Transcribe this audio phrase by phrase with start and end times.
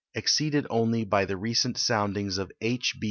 [0.15, 2.95] exceeded only by the recent soundings of H.